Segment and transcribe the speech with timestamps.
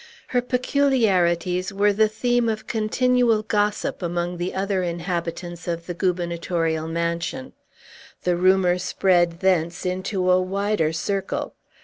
[0.29, 6.87] Her peculiarities were the theme of continual gossip among the other inhabitants of the gubernatorial
[6.87, 7.53] mansion.
[8.23, 11.53] The rumor spread thence into a wider circle.